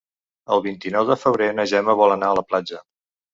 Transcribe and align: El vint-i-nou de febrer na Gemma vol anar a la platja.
El 0.53 0.61
vint-i-nou 0.67 1.05
de 1.09 1.17
febrer 1.25 1.51
na 1.59 1.67
Gemma 1.73 1.97
vol 2.01 2.15
anar 2.17 2.31
a 2.33 2.39
la 2.41 2.45
platja. 2.49 2.83